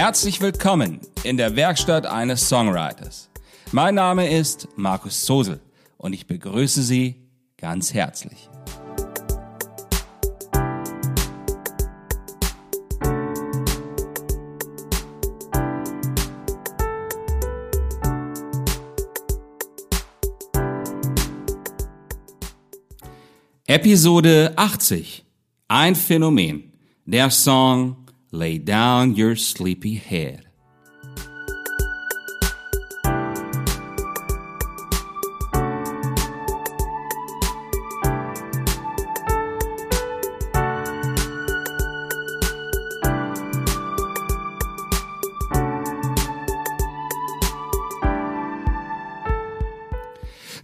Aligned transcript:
Herzlich 0.00 0.40
willkommen 0.40 1.00
in 1.24 1.36
der 1.36 1.56
Werkstatt 1.56 2.06
eines 2.06 2.48
Songwriters. 2.48 3.30
Mein 3.72 3.96
Name 3.96 4.30
ist 4.32 4.68
Markus 4.76 5.26
Sosel 5.26 5.58
und 5.96 6.12
ich 6.12 6.28
begrüße 6.28 6.84
Sie 6.84 7.16
ganz 7.56 7.92
herzlich. 7.92 8.48
Episode 23.66 24.52
80. 24.54 25.24
Ein 25.66 25.96
Phänomen. 25.96 26.72
Der 27.04 27.30
Song 27.30 28.07
Lay 28.30 28.58
Down 28.58 29.14
Your 29.18 29.36
Sleepy 29.36 29.98
Head. 30.04 30.40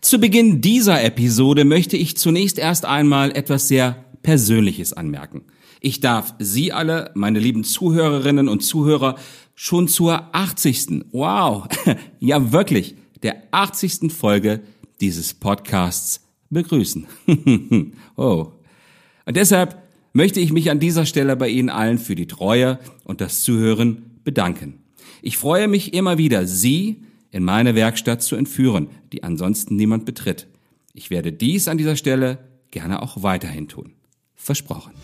Zu 0.03 0.21
Beginn 0.21 0.61
dieser 0.61 1.03
Episode 1.03 1.65
möchte 1.65 1.97
ich 1.97 2.19
zunächst 2.19 2.59
erst 2.59 2.85
einmal 2.85 3.35
etwas 3.35 3.69
sehr 3.69 4.05
Persönliches 4.23 4.93
anmerken. 4.93 5.47
Ich 5.85 6.01
darf 6.01 6.35
Sie 6.39 6.73
alle, 6.73 7.11
meine 7.13 7.39
lieben 7.39 7.63
Zuhörerinnen 7.63 8.49
und 8.49 8.61
Zuhörer, 8.61 9.17
schon 9.55 9.87
zur 9.87 10.35
80. 10.35 11.05
Wow, 11.13 11.69
ja 12.21 12.53
wirklich, 12.53 12.95
der 13.23 13.43
80. 13.51 14.11
Folge 14.11 14.63
dieses 15.03 15.35
Podcasts 15.35 16.23
begrüßen. 16.49 17.07
oh. 18.17 18.53
Und 19.27 19.37
deshalb 19.37 19.77
möchte 20.15 20.41
ich 20.41 20.55
mich 20.55 20.71
an 20.71 20.81
dieser 20.81 21.05
Stelle 21.05 21.37
bei 21.37 21.51
Ihnen 21.51 21.69
allen 21.69 21.99
für 21.99 22.15
die 22.15 22.29
Treue 22.29 22.79
und 23.05 23.21
das 23.21 23.43
Zuhören 23.43 24.21
bedanken. 24.25 24.85
Ich 25.21 25.37
freue 25.37 25.69
mich 25.69 25.93
immer 25.93 26.17
wieder, 26.17 26.47
Sie, 26.47 27.03
in 27.31 27.45
meine 27.45 27.75
Werkstatt 27.75 28.23
zu 28.23 28.37
entführen, 28.37 28.89
die 29.13 29.23
ansonsten 29.23 29.77
niemand 29.77 30.07
betritt. 30.07 30.47
Ich 30.95 31.11
werde 31.11 31.31
dies 31.31 31.69
an 31.69 31.77
dieser 31.77 31.97
Stelle 31.97 32.39
gerne 32.71 33.03
auch 33.03 33.23
weiterhin 33.23 33.69
tun. 33.69 33.93
Versprochen. 34.35 34.95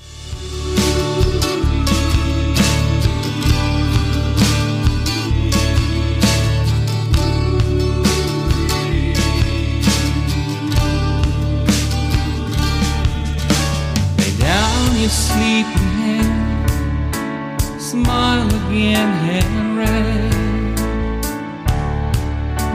Your 15.01 15.09
sleeping 15.09 15.93
head, 16.03 17.59
smile 17.81 18.47
again 18.67 19.11
and 19.37 19.79
rest. 19.79 20.83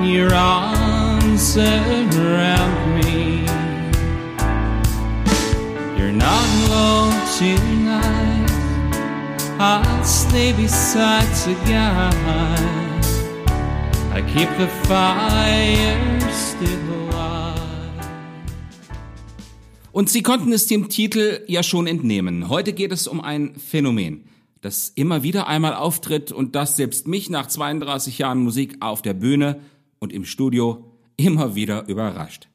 your 0.01 0.33
arms 0.33 1.41
surround 1.53 2.95
me. 2.95 3.45
You're 5.97 6.17
not 6.27 6.47
alone 6.65 7.13
tonight. 7.37 8.51
I'll 9.59 10.03
stay 10.03 10.51
beside 10.53 11.29
the 11.45 11.53
guide. 11.69 13.05
I 14.17 14.21
keep 14.33 14.49
the 14.57 14.67
fire 14.87 16.19
still 16.31 16.94
Und 19.95 20.09
Sie 20.09 20.23
konnten 20.23 20.51
es 20.51 20.67
dem 20.67 20.89
Titel 20.89 21.43
ja 21.47 21.63
schon 21.63 21.87
entnehmen. 21.87 22.49
Heute 22.49 22.73
geht 22.73 22.91
es 22.91 23.07
um 23.07 23.21
ein 23.21 23.55
Phänomen 23.55 24.25
das 24.65 24.89
immer 24.89 25.21
wieder 25.21 25.45
einmal 25.45 25.75
auftritt 25.75 26.31
und 26.31 26.55
das 26.55 26.75
selbst 26.75 27.07
mich 27.07 27.29
nach 27.29 27.45
32 27.45 28.17
Jahren 28.17 28.39
Musik 28.39 28.77
auf 28.79 29.03
der 29.03 29.13
Bühne 29.13 29.61
und 29.99 30.11
im 30.11 30.25
Studio 30.25 30.91
immer 31.17 31.53
wieder 31.53 31.87
überrascht. 31.87 32.47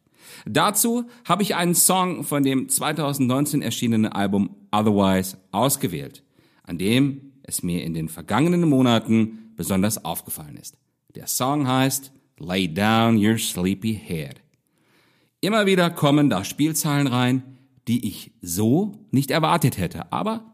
Dazu 0.44 1.04
habe 1.24 1.44
ich 1.44 1.54
einen 1.54 1.76
Song 1.76 2.24
von 2.24 2.42
dem 2.42 2.68
2019 2.68 3.62
erschienenen 3.62 4.10
Album 4.10 4.56
Otherwise 4.72 5.38
ausgewählt, 5.52 6.24
an 6.64 6.78
dem 6.78 7.32
es 7.44 7.62
mir 7.62 7.84
in 7.84 7.94
den 7.94 8.08
vergangenen 8.08 8.68
Monaten 8.68 9.52
besonders 9.54 10.04
aufgefallen 10.04 10.56
ist. 10.56 10.78
Der 11.14 11.28
Song 11.28 11.68
heißt 11.68 12.10
Lay 12.38 12.66
Down 12.66 13.24
Your 13.24 13.38
Sleepy 13.38 13.94
Head. 13.94 14.40
Immer 15.42 15.64
wieder 15.64 15.88
kommen 15.88 16.28
da 16.28 16.44
Spielzahlen 16.44 17.06
rein, 17.06 17.42
die 17.88 18.06
ich 18.06 18.32
so 18.42 19.06
nicht 19.10 19.30
erwartet 19.30 19.78
hätte, 19.78 20.12
aber 20.12 20.52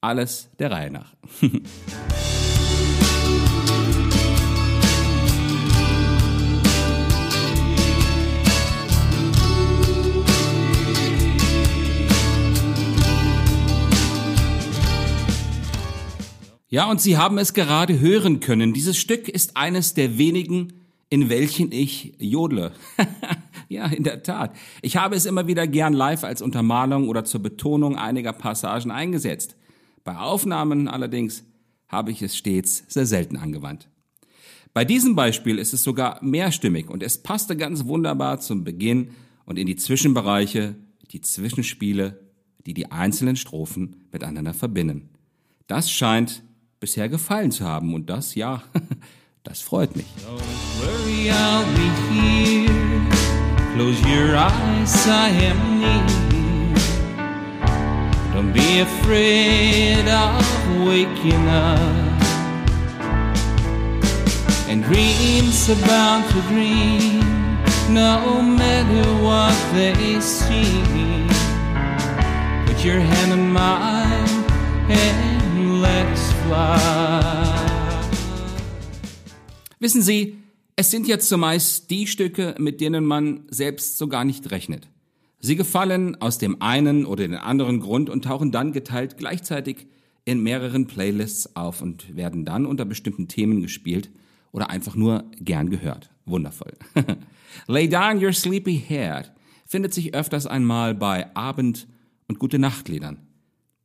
alles 0.00 0.50
der 0.60 0.70
Reihe 0.70 0.90
nach. 0.90 1.14
Ja, 16.72 16.88
und 16.88 17.00
Sie 17.00 17.16
haben 17.16 17.36
es 17.38 17.52
gerade 17.52 17.98
hören 17.98 18.38
können. 18.38 18.72
Dieses 18.72 18.96
Stück 18.96 19.28
ist 19.28 19.56
eines 19.56 19.94
der 19.94 20.18
wenigen, 20.18 20.72
in 21.08 21.28
welchen 21.28 21.72
ich 21.72 22.14
jodle. 22.20 22.70
ja, 23.74 23.86
in 23.86 24.02
der 24.02 24.22
Tat. 24.22 24.54
Ich 24.82 24.96
habe 24.96 25.14
es 25.14 25.26
immer 25.26 25.46
wieder 25.46 25.66
gern 25.66 25.92
live 25.92 26.24
als 26.24 26.42
Untermalung 26.42 27.08
oder 27.08 27.24
zur 27.24 27.40
Betonung 27.40 27.96
einiger 27.96 28.32
Passagen 28.32 28.90
eingesetzt. 28.90 29.56
Bei 30.02 30.16
Aufnahmen 30.16 30.88
allerdings 30.88 31.44
habe 31.88 32.10
ich 32.10 32.20
es 32.20 32.36
stets 32.36 32.84
sehr 32.88 33.06
selten 33.06 33.36
angewandt. 33.36 33.88
Bei 34.74 34.84
diesem 34.84 35.14
Beispiel 35.14 35.58
ist 35.58 35.72
es 35.72 35.84
sogar 35.84 36.22
mehrstimmig 36.22 36.90
und 36.90 37.02
es 37.02 37.22
passte 37.22 37.56
ganz 37.56 37.84
wunderbar 37.84 38.40
zum 38.40 38.64
Beginn 38.64 39.12
und 39.44 39.56
in 39.58 39.66
die 39.66 39.76
Zwischenbereiche, 39.76 40.74
die 41.12 41.20
Zwischenspiele, 41.20 42.20
die 42.66 42.74
die 42.74 42.90
einzelnen 42.90 43.36
Strophen 43.36 44.08
miteinander 44.12 44.54
verbinden. 44.54 45.10
Das 45.66 45.90
scheint 45.90 46.42
bisher 46.80 47.08
gefallen 47.08 47.52
zu 47.52 47.64
haben. 47.64 47.94
Und 47.94 48.10
das, 48.10 48.34
ja, 48.34 48.62
das 49.44 49.60
freut 49.60 49.94
mich. 49.94 50.06
Close 53.74 54.00
your 54.02 54.36
eyes, 54.36 55.06
I 55.06 55.28
am 55.28 55.80
near. 55.80 56.74
Don't 58.34 58.52
be 58.52 58.80
afraid 58.80 60.08
of 60.08 60.44
waking 60.84 61.48
up. 61.48 61.78
And 64.68 64.82
dreams 64.82 65.70
are 65.70 65.86
bound 65.86 66.24
to 66.32 66.40
dream, 66.48 67.20
no 67.94 68.42
matter 68.42 69.08
what 69.22 69.54
they 69.72 70.20
see. 70.20 70.82
Put 72.66 72.84
your 72.84 73.00
hand 73.00 73.32
in 73.32 73.52
mine 73.52 74.44
and 74.90 75.80
let's 75.80 76.32
fly. 76.42 77.60
Wissen 79.80 80.02
Sie, 80.02 80.36
es 80.80 80.90
sind 80.90 81.06
ja 81.06 81.18
zumeist 81.18 81.90
die 81.90 82.06
Stücke, 82.06 82.54
mit 82.58 82.80
denen 82.80 83.04
man 83.04 83.42
selbst 83.50 83.98
so 83.98 84.08
gar 84.08 84.24
nicht 84.24 84.50
rechnet. 84.50 84.88
Sie 85.38 85.54
gefallen 85.54 86.16
aus 86.22 86.38
dem 86.38 86.62
einen 86.62 87.04
oder 87.04 87.28
den 87.28 87.36
anderen 87.36 87.80
Grund 87.80 88.08
und 88.08 88.24
tauchen 88.24 88.50
dann 88.50 88.72
geteilt 88.72 89.18
gleichzeitig 89.18 89.88
in 90.24 90.42
mehreren 90.42 90.86
Playlists 90.86 91.54
auf 91.54 91.82
und 91.82 92.16
werden 92.16 92.46
dann 92.46 92.64
unter 92.64 92.86
bestimmten 92.86 93.28
Themen 93.28 93.60
gespielt 93.60 94.10
oder 94.52 94.70
einfach 94.70 94.96
nur 94.96 95.24
gern 95.38 95.68
gehört. 95.68 96.08
Wundervoll. 96.24 96.72
Lay 97.66 97.86
Down 97.86 98.24
Your 98.24 98.32
Sleepy 98.32 98.80
Head 98.80 99.32
findet 99.66 99.92
sich 99.92 100.14
öfters 100.14 100.46
einmal 100.46 100.94
bei 100.94 101.36
Abend- 101.36 101.88
und 102.26 102.38
Gute 102.38 102.58
Nachtliedern. 102.58 103.18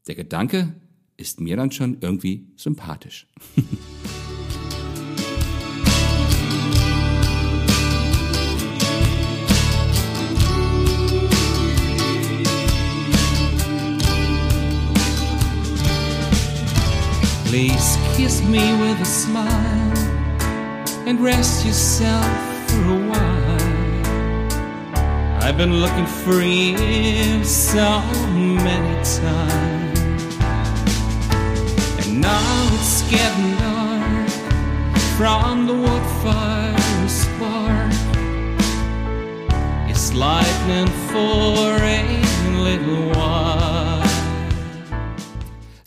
Der 0.07 0.15
Gedanke, 0.15 0.73
ist 1.17 1.41
mir 1.41 1.57
dann 1.57 1.71
schon 1.71 1.97
irgendwie 1.99 2.47
sympathisch. 2.55 3.27
Please 17.55 17.95
kiss 18.17 18.41
me 18.41 18.59
with 18.81 18.99
a 18.99 19.05
smile 19.05 19.97
and 21.07 21.21
rest 21.21 21.65
yourself 21.65 22.27
for 22.69 22.83
a 22.83 22.99
while. 23.11 23.71
I've 25.41 25.55
been 25.55 25.75
looking 25.79 26.05
for 26.05 26.41
you 26.41 27.45
so 27.45 28.01
many 28.67 28.95
times. 29.21 29.99
And 32.01 32.19
now 32.19 32.67
it's 32.73 33.09
getting 33.09 33.55
dark. 33.63 34.29
from 35.17 35.65
the 35.65 35.75
wood 35.75 36.05
fire 36.23 37.07
spark 37.07 37.93
is 39.89 40.13
lightning 40.13 40.91
for 41.07 41.79
a 41.81 42.03
little 42.67 43.11
while. 43.11 43.74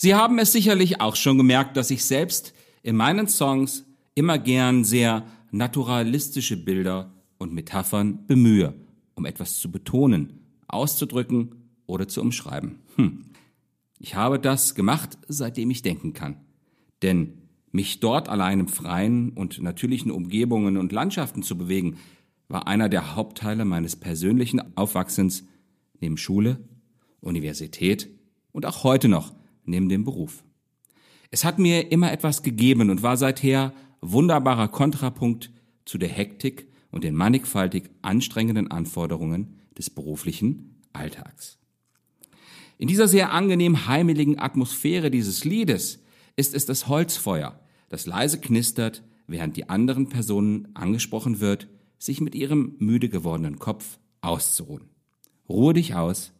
Sie 0.00 0.14
haben 0.14 0.38
es 0.38 0.52
sicherlich 0.52 1.00
auch 1.00 1.16
schon 1.16 1.38
gemerkt, 1.38 1.76
dass 1.76 1.90
ich 1.90 2.04
selbst 2.04 2.54
in 2.84 2.94
meinen 2.94 3.26
Songs 3.26 3.84
immer 4.14 4.38
gern 4.38 4.84
sehr 4.84 5.26
naturalistische 5.50 6.56
Bilder 6.56 7.12
und 7.36 7.52
Metaphern 7.52 8.24
bemühe, 8.28 8.74
um 9.16 9.26
etwas 9.26 9.58
zu 9.58 9.72
betonen, 9.72 10.38
auszudrücken 10.68 11.56
oder 11.86 12.06
zu 12.06 12.20
umschreiben. 12.20 12.78
Hm. 12.94 13.24
Ich 13.98 14.14
habe 14.14 14.38
das 14.38 14.76
gemacht, 14.76 15.18
seitdem 15.26 15.68
ich 15.70 15.82
denken 15.82 16.12
kann. 16.12 16.36
Denn 17.02 17.42
mich 17.72 17.98
dort 17.98 18.28
allein 18.28 18.60
im 18.60 18.68
Freien 18.68 19.30
und 19.30 19.60
natürlichen 19.60 20.12
Umgebungen 20.12 20.76
und 20.76 20.92
Landschaften 20.92 21.42
zu 21.42 21.58
bewegen, 21.58 21.96
war 22.46 22.68
einer 22.68 22.88
der 22.88 23.16
Hauptteile 23.16 23.64
meines 23.64 23.96
persönlichen 23.96 24.76
Aufwachsens 24.76 25.44
neben 26.00 26.16
Schule, 26.16 26.60
Universität 27.20 28.08
und 28.52 28.64
auch 28.64 28.84
heute 28.84 29.08
noch 29.08 29.37
neben 29.68 29.88
dem 29.88 30.04
Beruf. 30.04 30.42
Es 31.30 31.44
hat 31.44 31.58
mir 31.58 31.92
immer 31.92 32.12
etwas 32.12 32.42
gegeben 32.42 32.90
und 32.90 33.02
war 33.02 33.16
seither 33.16 33.72
wunderbarer 34.00 34.68
Kontrapunkt 34.68 35.50
zu 35.84 35.98
der 35.98 36.08
Hektik 36.08 36.68
und 36.90 37.04
den 37.04 37.14
mannigfaltig 37.14 37.90
anstrengenden 38.02 38.70
Anforderungen 38.70 39.58
des 39.76 39.90
beruflichen 39.90 40.82
Alltags. 40.92 41.58
In 42.78 42.88
dieser 42.88 43.08
sehr 43.08 43.32
angenehm 43.32 43.86
heimeligen 43.86 44.38
Atmosphäre 44.38 45.10
dieses 45.10 45.44
Liedes 45.44 46.02
ist 46.36 46.54
es 46.54 46.64
das 46.64 46.88
Holzfeuer, 46.88 47.60
das 47.88 48.06
leise 48.06 48.40
knistert, 48.40 49.02
während 49.26 49.56
die 49.56 49.68
anderen 49.68 50.08
Personen 50.08 50.68
angesprochen 50.74 51.40
wird, 51.40 51.68
sich 51.98 52.20
mit 52.20 52.34
ihrem 52.34 52.76
müde 52.78 53.08
gewordenen 53.08 53.58
Kopf 53.58 53.98
auszuruhen. 54.20 54.88
Ruhe 55.48 55.74
dich 55.74 55.94
aus, 55.94 56.32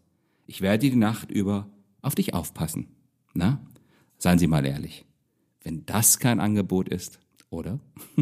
ich 0.46 0.60
werde 0.60 0.88
die 0.88 0.96
Nacht 0.96 1.30
über 1.30 1.68
auf 2.00 2.14
dich 2.14 2.34
aufpassen. 2.34 2.88
Na, 3.38 3.60
seien 4.16 4.40
Sie 4.40 4.48
mal 4.48 4.66
ehrlich. 4.66 5.04
Wenn 5.62 5.86
das 5.86 6.18
kein 6.18 6.40
Angebot 6.40 6.88
ist, 6.88 7.20
oder? 7.50 7.78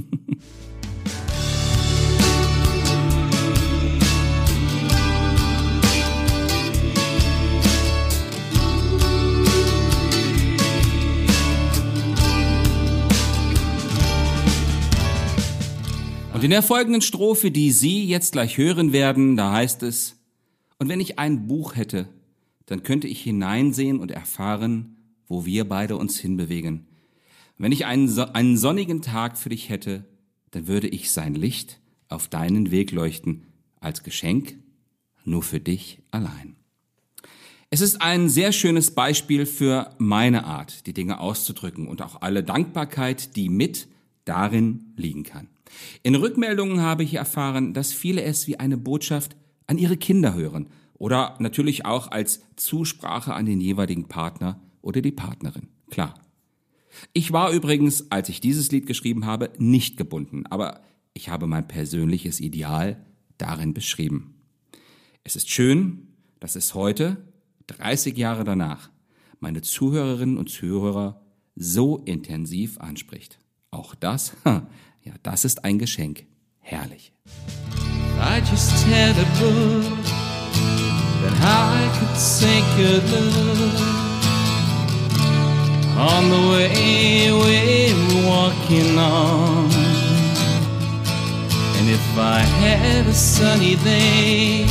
Und 16.35 16.45
in 16.45 16.51
der 16.51 16.63
folgenden 16.63 17.01
Strophe, 17.01 17.51
die 17.51 17.73
Sie 17.73 18.05
jetzt 18.05 18.33
gleich 18.33 18.59
hören 18.59 18.93
werden, 18.93 19.39
da 19.39 19.53
heißt 19.53 19.83
es, 19.83 20.17
und 20.79 20.91
wenn 20.91 21.01
ich 21.01 21.19
ein 21.19 21.47
Buch 21.47 21.75
hätte, 21.75 22.07
dann 22.67 22.83
könnte 22.83 23.09
ich 23.09 23.23
hineinsehen 23.23 23.99
und 23.99 24.11
erfahren, 24.11 24.96
wo 25.29 25.45
wir 25.47 25.69
beide 25.69 25.97
uns 25.97 26.19
hinbewegen. 26.19 26.87
Wenn 27.59 27.73
ich 27.73 27.87
einen, 27.87 28.19
einen 28.19 28.57
sonnigen 28.57 29.03
Tag 29.03 29.39
für 29.39 29.49
dich 29.49 29.69
hätte, 29.69 30.05
dann 30.51 30.67
würde 30.67 30.89
ich 30.89 31.11
sein 31.11 31.35
Licht 31.35 31.81
auf 32.09 32.29
deinen 32.29 32.71
Weg 32.71 32.93
leuchten, 32.93 33.45
als 33.81 34.03
Geschenk 34.03 34.59
nur 35.25 35.43
für 35.43 35.61
dich 35.61 36.01
allein. 36.11 36.57
Es 37.69 37.81
ist 37.81 38.01
ein 38.01 38.29
sehr 38.29 38.53
schönes 38.53 38.93
Beispiel 38.93 39.45
für 39.45 39.91
meine 39.99 40.45
Art, 40.45 40.87
die 40.87 40.93
Dinge 40.93 41.19
auszudrücken 41.19 41.89
und 41.89 42.01
auch 42.01 42.21
alle 42.23 42.45
Dankbarkeit, 42.45 43.35
die 43.35 43.49
mit 43.49 43.89
darin 44.25 44.93
liegen 44.97 45.25
kann. 45.25 45.49
In 46.03 46.15
Rückmeldungen 46.15 46.81
habe 46.81 47.03
ich 47.03 47.15
erfahren, 47.15 47.75
dass 47.75 47.93
viele 47.93 48.23
es 48.23 48.47
wie 48.47 48.59
eine 48.59 48.77
Botschaft 48.77 49.37
an 49.67 49.79
ihre 49.79 49.97
Kinder 49.97 50.35
hören 50.35 50.69
oder 50.95 51.37
natürlich 51.41 51.85
auch 51.85 52.11
als 52.11 52.41
Zusprache 52.55 53.35
an 53.35 53.47
den 53.47 53.61
jeweiligen 53.61 54.07
Partner 54.07 54.61
oder 54.87 55.03
die 55.03 55.13
Partnerin. 55.13 55.69
Klar. 55.91 56.15
Ich 57.13 57.33
war 57.33 57.51
übrigens, 57.51 58.11
als 58.11 58.29
ich 58.29 58.41
dieses 58.41 58.71
Lied 58.71 58.87
geschrieben 58.87 59.27
habe, 59.27 59.51
nicht 59.59 59.97
gebunden, 59.97 60.47
aber 60.47 60.81
ich 61.13 61.29
habe 61.29 61.47
mein 61.47 61.67
persönliches 61.67 62.41
Ideal 62.41 63.05
darin 63.37 63.75
beschrieben. 63.75 64.35
Es 65.25 65.35
ist 65.35 65.51
schön, 65.51 66.07
dass 66.39 66.55
es 66.55 66.75
heute, 66.75 67.17
30 67.67 68.17
Jahre 68.17 68.45
danach, 68.45 68.91
meine 69.41 69.61
Zuhörerinnen 69.61 70.39
und 70.39 70.49
Zuhörer 70.49 71.21
so 71.57 71.99
intensiv 71.99 72.79
anspricht. 72.79 73.41
Auch 73.73 73.95
das, 73.97 74.37
ja, 74.45 75.15
das 75.25 75.45
ist 75.45 75.65
ein 75.65 75.79
Geschenk. 75.79 76.27
Herrlich. 76.61 77.13
I 78.19 78.39
just 78.49 78.87
had 78.87 79.17
a 79.19 79.27
book 79.41 80.05
that 81.23 81.35
I 81.43 81.99
could 81.99 82.17
say 82.17 82.63
good 82.77 83.96
on 85.97 86.31
the 86.31 86.43
way 86.53 87.33
we're 87.33 88.29
walking 88.29 88.99
on. 88.99 89.71
And 91.77 91.89
if 91.91 92.19
I 92.19 92.41
had 92.41 93.07
a 93.07 93.15
sunny 93.15 93.77
day, 93.77 94.67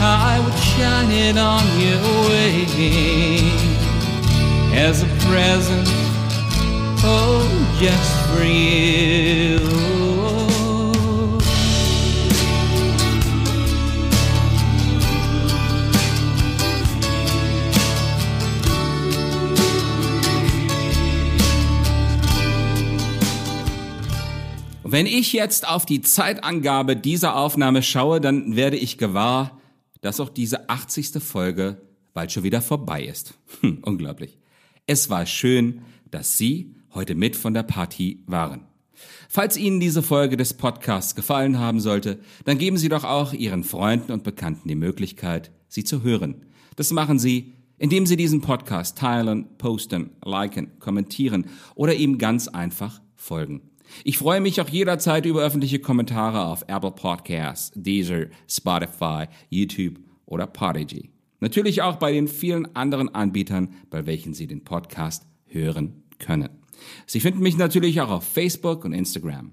I 0.00 0.40
would 0.42 0.58
shine 0.74 1.10
it 1.10 1.36
on 1.38 1.64
your 1.78 2.02
way 2.28 2.66
as 4.74 5.02
a 5.02 5.06
present 5.28 6.06
Oh, 7.08 7.46
just 7.78 8.26
for 8.26 8.42
you. 8.42 9.75
Wenn 24.88 25.06
ich 25.06 25.32
jetzt 25.32 25.66
auf 25.66 25.84
die 25.84 26.00
Zeitangabe 26.00 26.94
dieser 26.94 27.34
Aufnahme 27.34 27.82
schaue, 27.82 28.20
dann 28.20 28.54
werde 28.54 28.76
ich 28.76 28.98
gewahr, 28.98 29.60
dass 30.00 30.20
auch 30.20 30.28
diese 30.28 30.68
80. 30.68 31.20
Folge 31.20 31.80
bald 32.14 32.30
schon 32.30 32.44
wieder 32.44 32.62
vorbei 32.62 33.02
ist. 33.02 33.34
Hm, 33.62 33.78
unglaublich. 33.82 34.38
Es 34.86 35.10
war 35.10 35.26
schön, 35.26 35.82
dass 36.12 36.38
Sie 36.38 36.76
heute 36.94 37.16
mit 37.16 37.34
von 37.34 37.52
der 37.52 37.64
Party 37.64 38.22
waren. 38.26 38.64
Falls 39.28 39.56
Ihnen 39.56 39.80
diese 39.80 40.04
Folge 40.04 40.36
des 40.36 40.54
Podcasts 40.54 41.16
gefallen 41.16 41.58
haben 41.58 41.80
sollte, 41.80 42.20
dann 42.44 42.56
geben 42.56 42.76
Sie 42.76 42.88
doch 42.88 43.02
auch 43.02 43.32
Ihren 43.32 43.64
Freunden 43.64 44.12
und 44.12 44.22
Bekannten 44.22 44.68
die 44.68 44.76
Möglichkeit, 44.76 45.50
sie 45.66 45.82
zu 45.82 46.04
hören. 46.04 46.46
Das 46.76 46.92
machen 46.92 47.18
Sie, 47.18 47.54
indem 47.76 48.06
Sie 48.06 48.16
diesen 48.16 48.40
Podcast 48.40 48.96
teilen, 48.96 49.48
posten, 49.58 50.10
liken, 50.24 50.78
kommentieren 50.78 51.46
oder 51.74 51.92
ihm 51.92 52.18
ganz 52.18 52.46
einfach 52.46 53.00
folgen. 53.16 53.62
Ich 54.04 54.18
freue 54.18 54.40
mich 54.40 54.60
auch 54.60 54.68
jederzeit 54.68 55.26
über 55.26 55.42
öffentliche 55.42 55.78
Kommentare 55.78 56.44
auf 56.44 56.64
Apple 56.68 56.92
Podcasts, 56.92 57.72
Deezer, 57.74 58.26
Spotify, 58.48 59.26
YouTube 59.50 59.98
oder 60.26 60.46
Podigy. 60.46 61.10
Natürlich 61.40 61.82
auch 61.82 61.96
bei 61.96 62.12
den 62.12 62.28
vielen 62.28 62.74
anderen 62.74 63.14
Anbietern, 63.14 63.74
bei 63.90 64.06
welchen 64.06 64.34
Sie 64.34 64.46
den 64.46 64.64
Podcast 64.64 65.26
hören 65.46 66.02
können. 66.18 66.48
Sie 67.06 67.20
finden 67.20 67.40
mich 67.40 67.56
natürlich 67.56 68.00
auch 68.00 68.10
auf 68.10 68.24
Facebook 68.24 68.84
und 68.84 68.92
Instagram. 68.92 69.52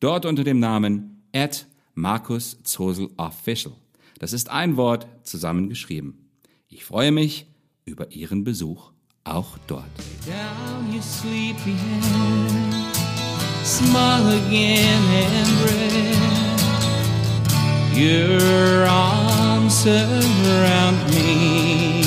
Dort 0.00 0.26
unter 0.26 0.44
dem 0.44 0.58
Namen 0.58 1.22
at 1.34 1.66
Markus 1.94 2.62
Zosel 2.62 3.10
Official. 3.16 3.74
Das 4.18 4.32
ist 4.32 4.50
ein 4.50 4.76
Wort 4.76 5.06
zusammengeschrieben. 5.22 6.30
Ich 6.68 6.84
freue 6.84 7.12
mich 7.12 7.46
über 7.84 8.12
Ihren 8.12 8.44
Besuch 8.44 8.92
auch 9.24 9.58
dort. 9.66 9.84
Smile 13.66 14.28
again 14.28 15.02
and 15.10 15.48
rest. 15.66 16.66
Your 17.96 18.86
arms 18.86 19.84
around 19.86 20.98
me. 21.10 22.02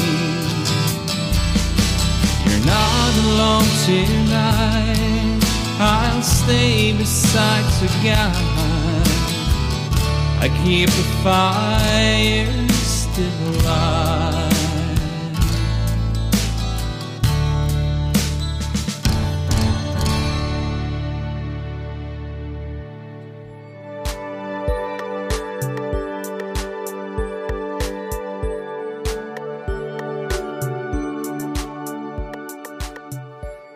You're 2.45 2.65
not 2.65 3.13
alone 3.25 3.69
tonight. 3.85 5.43
I'll 5.79 6.21
stay 6.21 6.93
beside 6.97 7.65
the 7.81 7.89
guy. 8.07 8.33
I 10.41 10.47
keep 10.63 10.89
the 10.89 11.07
fire 11.23 12.49